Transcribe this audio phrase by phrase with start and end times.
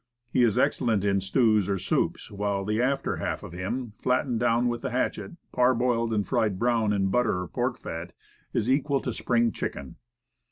[0.33, 4.67] He is excellent in stews or soups, while the after half of him, flattened down
[4.67, 8.11] with the hatchet, parboiled and fried brown in butter or pork fat,
[8.51, 9.97] is equal to spring chicken.